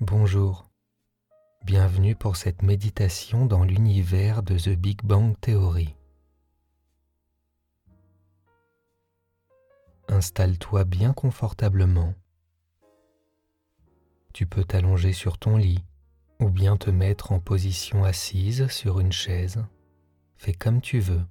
[0.00, 0.70] Bonjour.
[1.64, 5.96] Bienvenue pour cette méditation dans l'univers de The Big Bang Theory.
[10.06, 12.14] Installe-toi bien confortablement.
[14.32, 15.84] Tu peux t'allonger sur ton lit
[16.38, 19.64] ou bien te mettre en position assise sur une chaise.
[20.36, 21.24] Fais comme tu veux.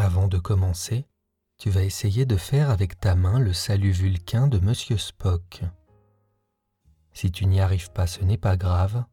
[0.00, 1.08] Avant de commencer,
[1.58, 5.64] tu vas essayer de faire avec ta main le salut vulcain de Monsieur Spock.
[7.12, 9.04] Si tu n'y arrives pas, ce n'est pas grave,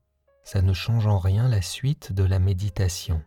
[0.44, 3.24] ça ne change en rien la suite de la méditation.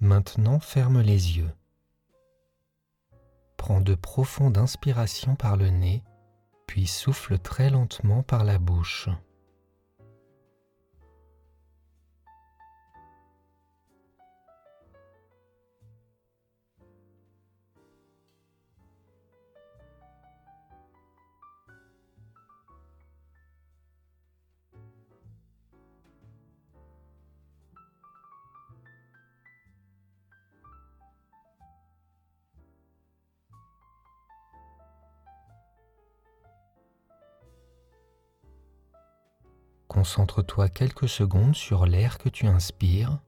[0.00, 1.52] Maintenant, ferme les yeux.
[3.58, 6.02] Prends de profondes inspirations par le nez,
[6.66, 9.10] puis souffle très lentement par la bouche.
[40.02, 43.20] Concentre-toi quelques secondes sur l'air que tu inspires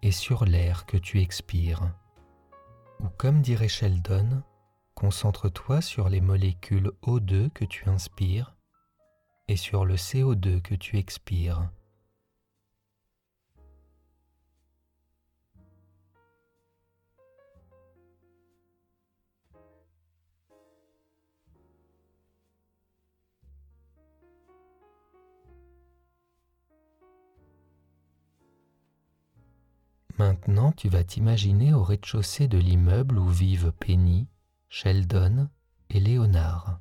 [0.00, 1.92] et sur l'air que tu expires.
[3.00, 4.42] Ou comme dirait Sheldon,
[4.94, 8.56] concentre-toi sur les molécules O2 que tu inspires
[9.46, 11.68] et sur le CO2 que tu expires.
[30.16, 34.28] Maintenant, tu vas t'imaginer au rez-de-chaussée de l'immeuble où vivent Penny,
[34.68, 35.48] Sheldon
[35.90, 36.78] et Léonard.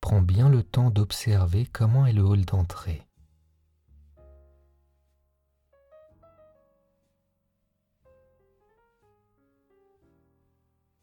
[0.00, 3.08] Prends bien le temps d'observer comment est le hall d'entrée.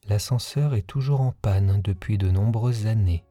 [0.08, 3.25] L'ascenseur est toujours en panne depuis de nombreuses années.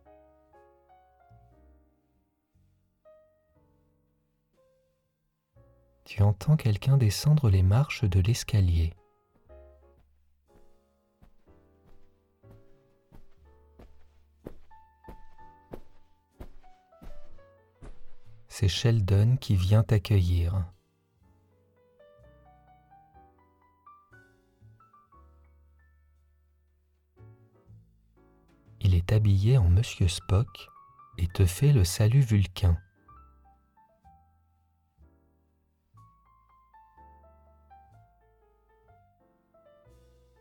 [6.05, 8.95] Tu entends quelqu'un descendre les marches de l'escalier.
[18.49, 20.65] C'est Sheldon qui vient t'accueillir.
[28.81, 30.69] Il est habillé en Monsieur Spock
[31.19, 32.79] et te fait le salut vulcain.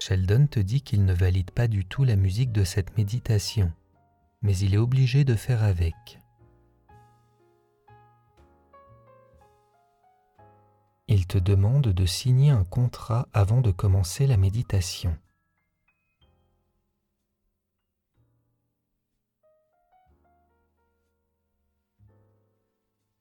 [0.05, 3.71] Sheldon te dit qu'il ne valide pas du tout la musique de cette méditation,
[4.41, 6.19] mais il est obligé de faire avec.
[11.07, 15.17] Il te demande de signer un contrat avant de commencer la méditation.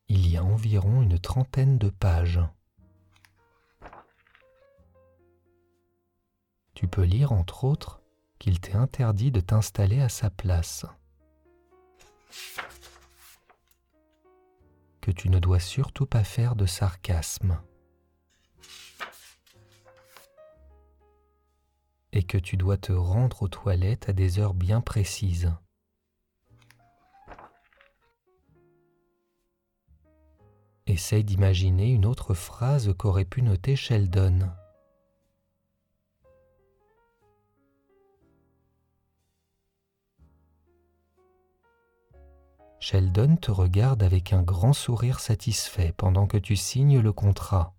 [0.08, 2.40] Il y a environ une trentaine de pages.
[6.82, 8.02] Tu peux lire entre autres
[8.40, 10.84] qu'il t'est interdit de t'installer à sa place,
[15.00, 17.62] que tu ne dois surtout pas faire de sarcasme,
[22.12, 25.52] et que tu dois te rendre aux toilettes à des heures bien précises.
[30.88, 34.50] Essaye d'imaginer une autre phrase qu'aurait pu noter Sheldon.
[42.82, 47.76] Sheldon te regarde avec un grand sourire satisfait pendant que tu signes le contrat.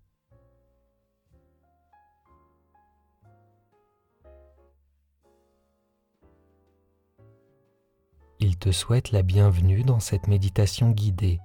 [8.40, 11.38] Il te souhaite la bienvenue dans cette méditation guidée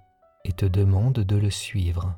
[0.45, 2.17] et te demande de le suivre.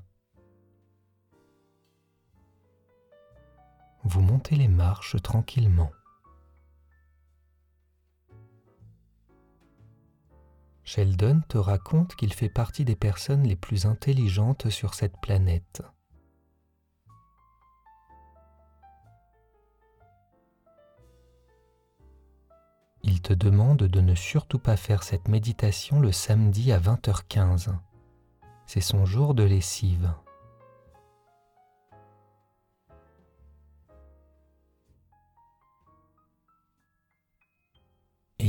[4.03, 5.89] Vous montez les marches tranquillement.
[10.93, 15.81] Sheldon te raconte qu'il fait partie des personnes les plus intelligentes sur cette planète.
[23.03, 27.69] Il te demande de ne surtout pas faire cette méditation le samedi à 20h15.
[28.65, 30.13] C'est son jour de lessive.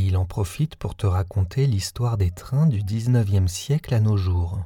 [0.02, 4.58] Il en profite pour te raconter l'histoire des trains du 19e siècle à nos jours.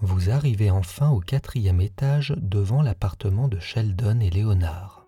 [0.00, 5.06] Vous arrivez enfin au quatrième étage devant l'appartement de Sheldon et Léonard.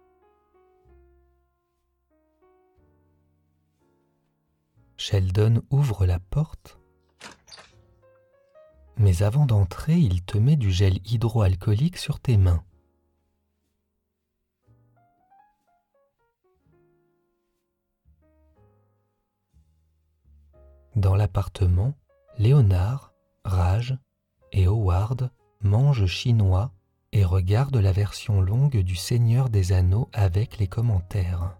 [4.97, 6.80] Sheldon ouvre la porte,
[9.01, 12.63] mais avant d'entrer, il te met du gel hydroalcoolique sur tes mains.
[20.97, 21.95] Dans l'appartement,
[22.37, 23.15] Léonard,
[23.45, 23.97] Rage
[24.53, 25.31] et Howard
[25.63, 26.71] mange chinois
[27.13, 31.57] et regarde la version longue du Seigneur des Anneaux avec les commentaires.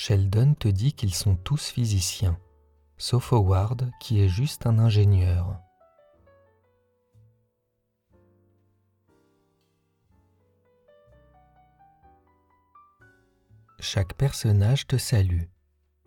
[0.00, 2.38] Sheldon te dit qu'ils sont tous physiciens,
[2.98, 5.58] sauf Howard qui est juste un ingénieur.
[13.80, 15.46] Chaque personnage te salue,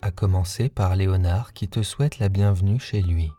[0.01, 3.29] à commencer par Léonard qui te souhaite la bienvenue chez lui.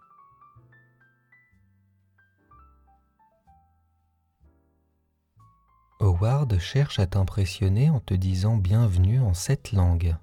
[5.98, 10.14] Howard cherche à t'impressionner en te disant bienvenue en cette langue.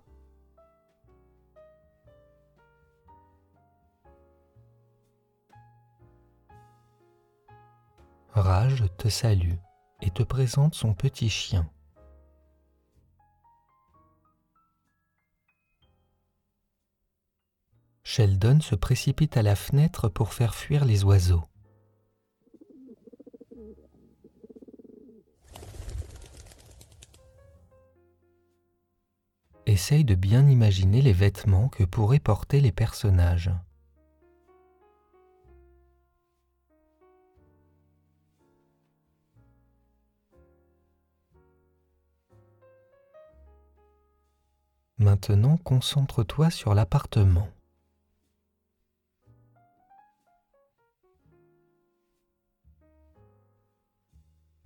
[8.39, 9.55] Rage te salue
[10.01, 11.69] et te présente son petit chien.
[18.03, 21.43] Sheldon se précipite à la fenêtre pour faire fuir les oiseaux.
[29.65, 33.51] Essaye de bien imaginer les vêtements que pourraient porter les personnages.
[44.99, 47.47] Maintenant, concentre-toi sur l'appartement.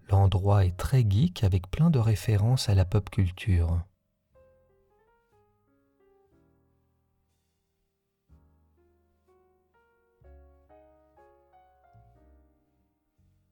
[0.10, 3.80] L'endroit est très geek avec plein de références à la pop culture.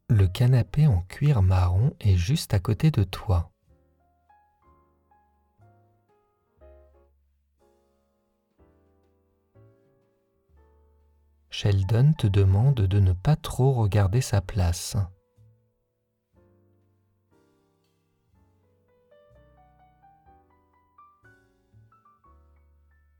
[0.10, 3.52] Le canapé en cuir marron est juste à côté de toi.
[11.54, 14.96] Sheldon te demande de ne pas trop regarder sa place.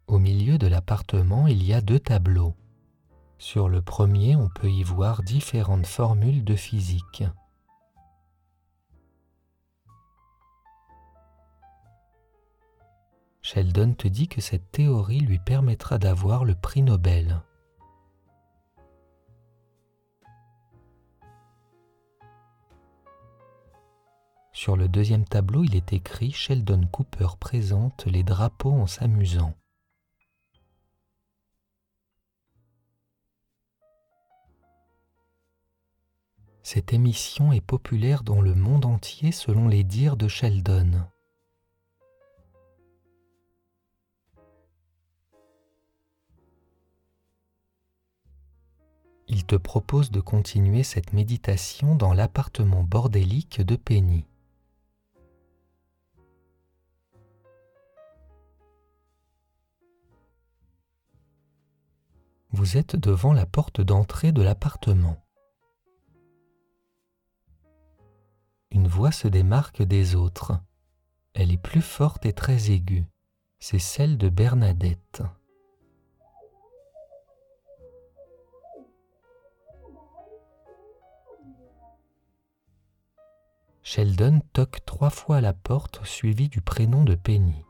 [0.08, 2.56] Au milieu de l'appartement, il y a deux tableaux.
[3.38, 7.26] Sur le premier, on peut y voir différentes formules de physique.
[13.42, 17.42] Sheldon te dit que cette théorie lui permettra d'avoir le prix Nobel.
[24.62, 29.56] Sur le deuxième tableau, il est écrit Sheldon Cooper présente les drapeaux en s'amusant.
[36.62, 40.92] Cette émission est populaire dans le monde entier selon les dires de Sheldon.
[49.28, 54.28] Il te propose de continuer cette méditation dans l'appartement bordélique de Penny.
[62.52, 65.18] Vous êtes devant la porte d'entrée de l'appartement.
[68.72, 70.54] une voix se démarque des autres.
[71.34, 73.06] Elle est plus forte et très aiguë.
[73.60, 75.22] C'est celle de Bernadette.
[83.84, 87.66] Sheldon toque trois fois à la porte suivi du prénom de Penny.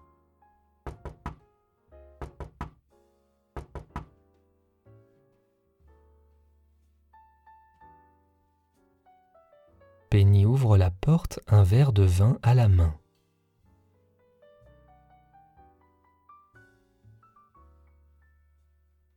[11.01, 12.95] porte un verre de vin à la main.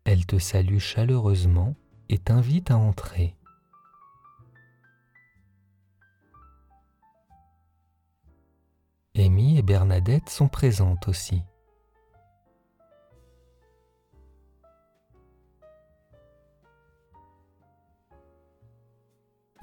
[0.05, 1.75] Elle te salue chaleureusement
[2.09, 3.37] et t'invite à entrer.
[9.17, 11.43] Amy et Bernadette sont présentes aussi.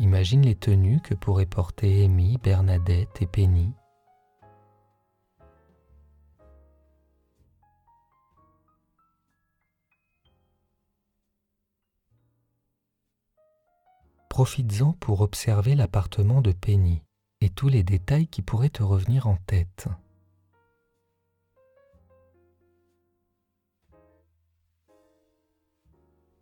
[0.01, 3.72] Imagine les tenues que pourraient porter Amy, Bernadette et Penny.
[14.27, 17.03] Profites-en pour observer l'appartement de Penny
[17.39, 19.88] et tous les détails qui pourraient te revenir en tête.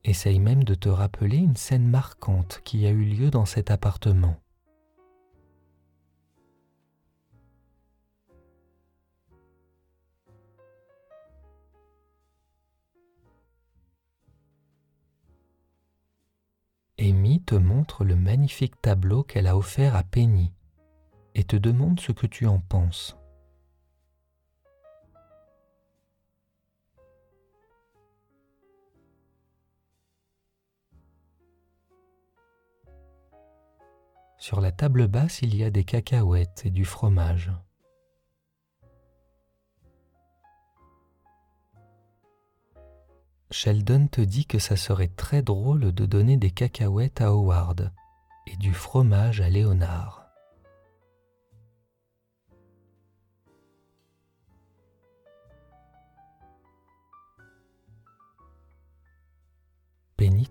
[0.03, 4.37] Essaye même de te rappeler une scène marquante qui a eu lieu dans cet appartement.
[16.99, 20.51] Amy te montre le magnifique tableau qu'elle a offert à Penny
[21.33, 23.17] et te demande ce que tu en penses.
[34.39, 37.51] Sur la table basse, il y a des cacahuètes et du fromage.
[43.51, 47.91] Sheldon te dit que ça serait très drôle de donner des cacahuètes à Howard
[48.47, 50.18] et du fromage à Léonard.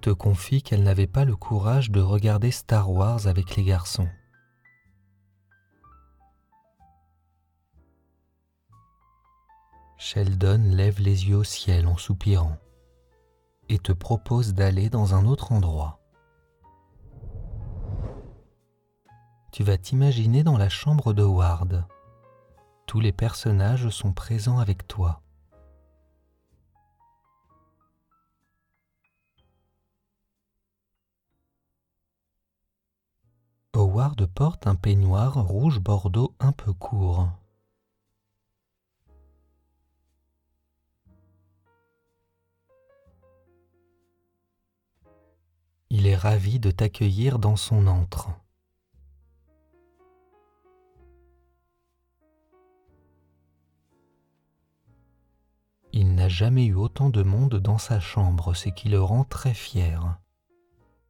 [0.01, 4.09] Te confie qu'elle n'avait pas le courage de regarder Star Wars avec les garçons.
[9.97, 12.57] Sheldon lève les yeux au ciel en soupirant
[13.69, 16.01] et te propose d'aller dans un autre endroit.
[19.51, 21.85] Tu vas t'imaginer dans la chambre de Ward.
[22.87, 25.23] Tous les personnages sont présents avec toi.
[33.89, 37.31] Howard porte un peignoir rouge bordeaux un peu court.
[45.89, 48.29] Il est ravi de t'accueillir dans son antre.
[55.95, 59.55] Il n'a jamais eu autant de monde dans sa chambre, ce qui le rend très
[59.55, 60.19] fier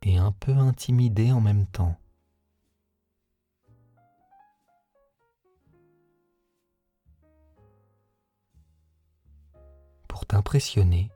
[0.03, 1.99] et un peu intimidé en même temps.
[10.09, 11.11] Pour t'impressionner,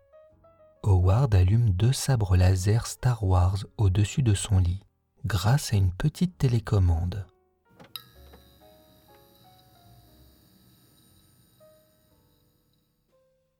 [0.82, 4.84] Howard allume deux sabres laser Star Wars au-dessus de son lit
[5.24, 7.26] grâce à une petite télécommande.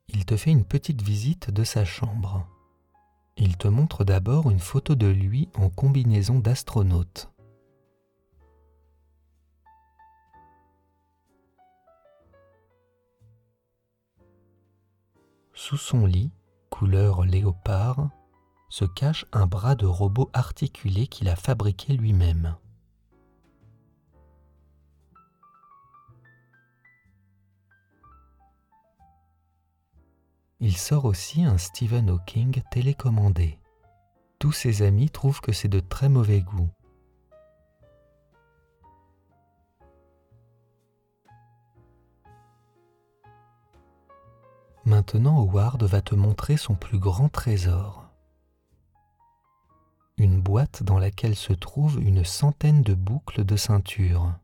[0.08, 2.46] Il te fait une petite visite de sa chambre.
[3.36, 7.31] Il te montre d'abord une photo de lui en combinaison d'astronaute.
[15.64, 16.32] Sous son lit,
[16.70, 18.10] couleur léopard,
[18.68, 22.56] se cache un bras de robot articulé qu'il a fabriqué lui-même.
[30.58, 33.60] Il sort aussi un Stephen Hawking télécommandé.
[34.40, 36.70] Tous ses amis trouvent que c'est de très mauvais goût.
[44.92, 48.10] Maintenant, Howard va te montrer son plus grand trésor.
[50.18, 54.34] Une boîte dans laquelle se trouvent une centaine de boucles de ceinture.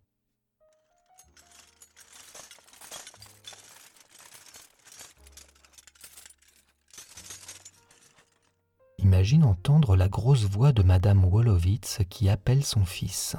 [8.96, 13.36] Imagine entendre la grosse voix de Madame Wolowitz qui appelle son fils.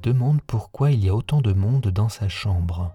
[0.00, 2.94] Demande pourquoi il y a autant de monde dans sa chambre.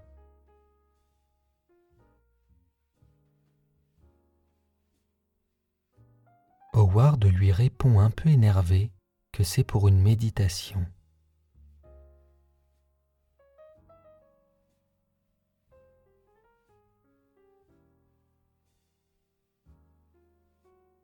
[6.74, 8.92] Howard lui répond un peu énervé
[9.32, 10.86] que c'est pour une méditation.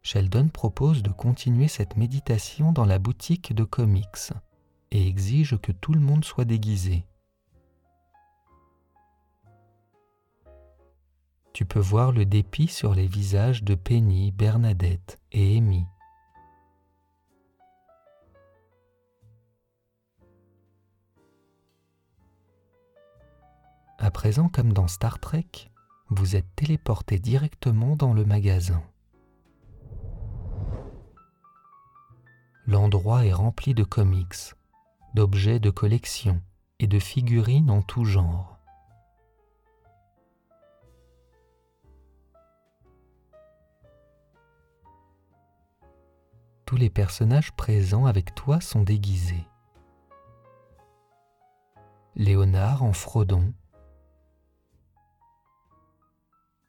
[0.03, 4.31] Sheldon propose de continuer cette méditation dans la boutique de comics
[4.93, 7.03] et exige que tout le monde soit déguisé.
[11.51, 15.85] Tu peux voir le dépit sur les visages de Penny, Bernadette et Amy.
[23.97, 25.71] À présent, comme dans Star Trek,
[26.09, 28.83] vous êtes téléporté directement dans le magasin.
[32.67, 34.55] L'endroit est rempli de comics,
[35.13, 36.41] d'objets de collection
[36.79, 38.59] et de figurines en tout genre.
[46.65, 49.45] Tous les personnages présents avec toi sont déguisés.
[52.15, 53.53] Léonard en Frodon,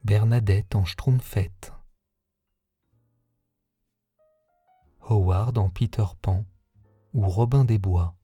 [0.04, 1.72] Bernadette en Schtroumpfette,
[5.00, 6.44] Howard en Peter Pan
[7.14, 8.14] ou Robin des Bois,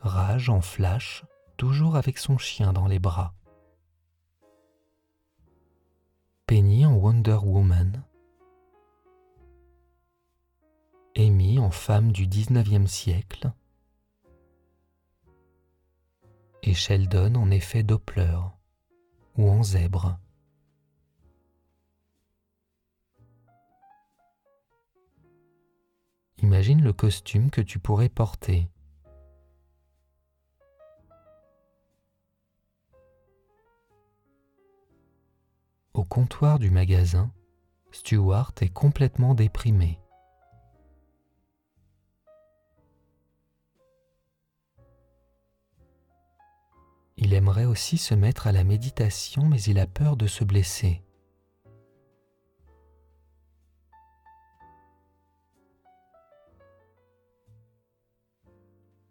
[0.00, 1.24] Rage en Flash,
[1.56, 3.34] toujours avec son chien dans les bras,
[6.46, 8.04] Penny en Wonder Woman,
[11.16, 13.52] Amy en femme du 19e siècle,
[16.62, 18.38] et Sheldon en effet Doppler
[19.36, 20.18] ou en zèbre.
[26.42, 28.68] Imagine le costume que tu pourrais porter.
[36.06, 37.30] Comptoir du magasin,
[37.92, 40.00] Stuart est complètement déprimé.
[47.16, 51.02] Il aimerait aussi se mettre à la méditation, mais il a peur de se blesser.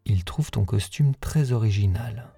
[0.06, 2.35] Il trouve ton costume très original.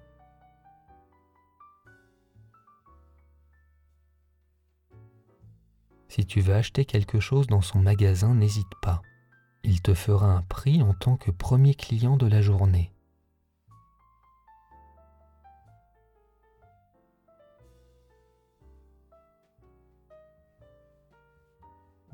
[6.08, 9.02] Si tu veux acheter quelque chose dans son magasin, n'hésite pas.
[9.62, 12.92] Il te fera un prix en tant que premier client de la journée.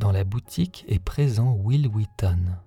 [0.01, 2.59] Dans la boutique est présent Will Wheaton.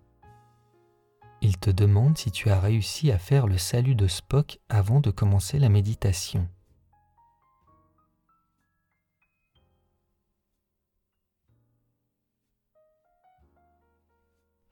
[1.41, 5.11] Il te demande si tu as réussi à faire le salut de Spock avant de
[5.11, 6.47] commencer la méditation.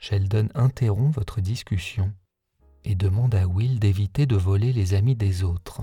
[0.08, 2.14] Sheldon interrompt votre discussion
[2.84, 5.82] et demande à Will d'éviter de voler les amis des autres.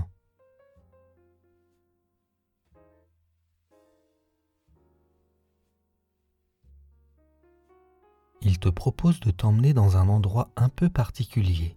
[8.44, 11.76] il te propose de t'emmener dans un endroit un peu particulier.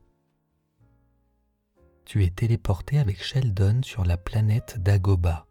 [2.06, 5.45] Tu es téléporté avec Sheldon sur la planète Dagoba.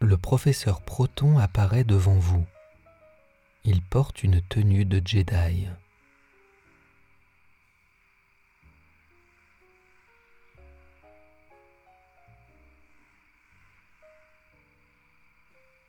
[0.00, 2.46] Le professeur Proton apparaît devant vous.
[3.64, 5.66] Il porte une tenue de Jedi.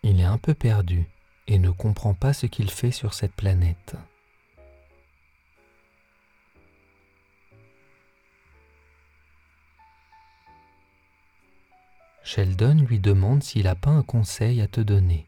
[0.01, 1.07] Il est un peu perdu
[1.47, 3.95] et ne comprend pas ce qu'il fait sur cette planète.
[12.31, 15.25] Sheldon lui demande s'il n'a pas un conseil à te donner.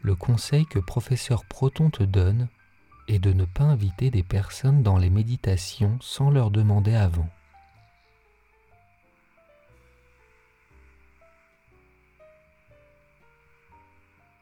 [0.00, 2.48] Le conseil que professeur Proton te donne
[3.06, 7.28] et de ne pas inviter des personnes dans les méditations sans leur demander avant.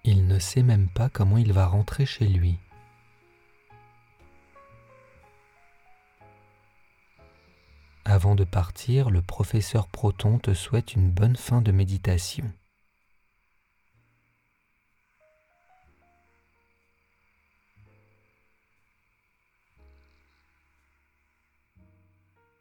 [0.05, 2.59] Il ne sait même pas comment il va rentrer chez lui.
[8.05, 12.53] Avant de partir, le professeur Proton te souhaite une bonne fin de méditation.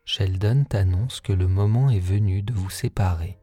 [0.06, 3.41] Sheldon t'annonce que le moment est venu de vous séparer.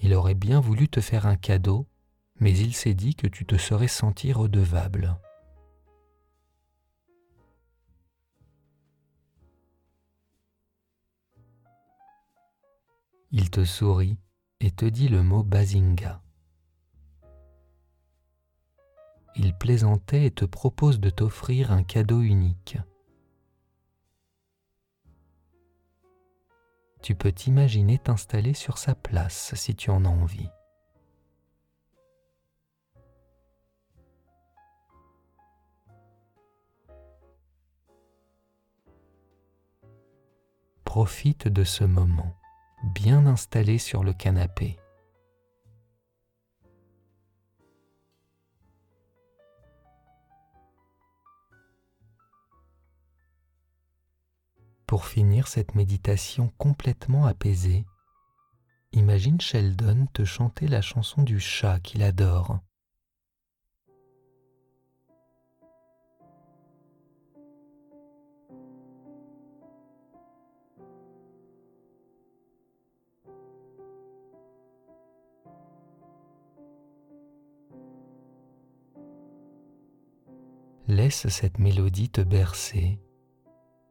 [0.00, 1.86] Il aurait bien voulu te faire un cadeau,
[2.38, 5.16] mais il s'est dit que tu te serais senti redevable.
[13.30, 14.18] Il te sourit
[14.60, 16.20] et te dit le mot Bazinga.
[19.36, 22.78] il plaisantait et te propose de t'offrir un cadeau unique.
[27.02, 30.48] Tu peux t'imaginer t'installer sur sa place si tu en as envie.
[40.84, 42.36] Profite de ce moment,
[42.82, 44.79] bien installé sur le canapé.
[54.90, 57.86] Pour finir cette méditation complètement apaisée,
[58.90, 62.58] imagine Sheldon te chanter la chanson du chat qu'il adore.
[80.88, 82.98] Laisse cette mélodie te bercer,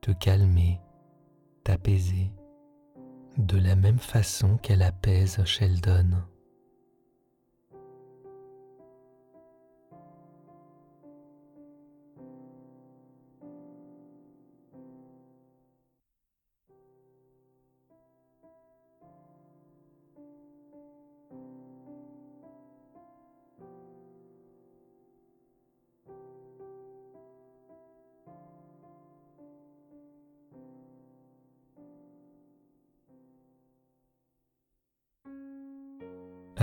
[0.02, 0.82] te calmer
[1.64, 2.32] t'apaiser
[3.38, 6.10] de la même façon qu'elle apaise Sheldon.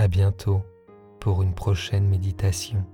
[0.07, 0.61] Bientôt
[1.19, 2.85] pour une prochaine méditation.